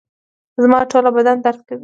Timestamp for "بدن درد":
1.17-1.59